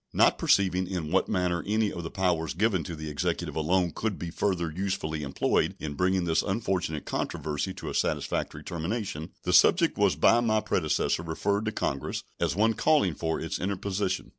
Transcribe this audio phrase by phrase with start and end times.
[0.13, 4.17] Not perceiving in what manner any of the powers given to the Executive alone could
[4.17, 9.99] be further usefully employed in bringing this unfortunate controversy to a satisfactory termination, the subject
[9.99, 14.29] was by my predecessor referred to Congress as one calling for its interposition.